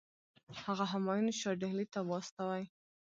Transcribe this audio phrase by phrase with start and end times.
[0.63, 2.63] هغه همایون شاه ډهلي ته واستوي.